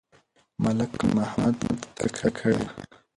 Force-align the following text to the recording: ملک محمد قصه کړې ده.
ملک 0.63 0.91
محمد 1.15 1.57
قصه 1.97 2.29
کړې 2.37 2.53
ده. 2.59 2.69